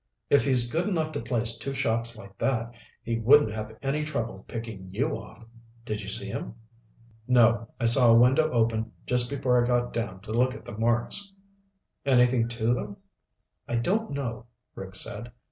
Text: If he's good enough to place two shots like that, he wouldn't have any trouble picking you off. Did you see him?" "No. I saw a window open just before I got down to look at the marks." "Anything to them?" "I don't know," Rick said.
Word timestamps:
If 0.31 0.45
he's 0.45 0.71
good 0.71 0.89
enough 0.89 1.11
to 1.11 1.19
place 1.21 1.59
two 1.59 1.75
shots 1.75 2.17
like 2.17 2.35
that, 2.39 2.71
he 3.03 3.19
wouldn't 3.19 3.51
have 3.53 3.77
any 3.83 4.03
trouble 4.03 4.43
picking 4.47 4.89
you 4.91 5.15
off. 5.15 5.45
Did 5.85 6.01
you 6.01 6.07
see 6.07 6.25
him?" 6.25 6.55
"No. 7.27 7.69
I 7.79 7.85
saw 7.85 8.09
a 8.11 8.17
window 8.17 8.49
open 8.49 8.93
just 9.05 9.29
before 9.29 9.63
I 9.63 9.67
got 9.67 9.93
down 9.93 10.21
to 10.21 10.31
look 10.31 10.55
at 10.55 10.65
the 10.65 10.75
marks." 10.75 11.31
"Anything 12.03 12.47
to 12.47 12.73
them?" 12.73 12.97
"I 13.67 13.75
don't 13.75 14.09
know," 14.09 14.47
Rick 14.73 14.95
said. 14.95 15.31